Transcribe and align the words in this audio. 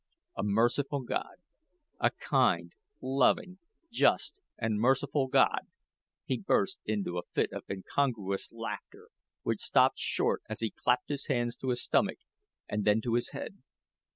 A 0.35 0.41
merciful 0.41 1.01
God 1.03 1.35
a 1.99 2.09
kind, 2.09 2.71
loving, 3.03 3.59
just, 3.91 4.39
and 4.57 4.79
merciful 4.79 5.27
God" 5.27 5.67
he 6.25 6.39
burst 6.39 6.79
into 6.87 7.19
a 7.19 7.27
fit 7.35 7.51
of 7.51 7.65
incongruous 7.69 8.51
laughter, 8.51 9.09
which 9.43 9.61
stopped 9.61 9.99
short 9.99 10.41
as 10.49 10.61
he 10.61 10.71
clapped 10.71 11.09
his 11.09 11.27
hands 11.27 11.55
to 11.57 11.69
his 11.69 11.83
stomach 11.83 12.17
and 12.67 12.83
then 12.83 12.99
to 13.01 13.13
his 13.13 13.29
head. 13.29 13.59